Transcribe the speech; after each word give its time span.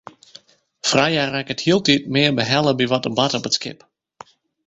Freya 0.91 1.23
rekket 1.33 1.61
hieltyd 1.65 2.03
mear 2.15 2.33
behelle 2.39 2.73
by 2.79 2.85
wat 2.91 3.03
der 3.05 3.15
bart 3.17 3.37
op 3.37 3.47
it 3.49 3.57
skip. 3.57 3.79